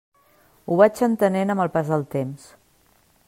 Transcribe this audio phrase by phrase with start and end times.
[0.67, 2.49] Ho vaig entenent amb el pas del temps.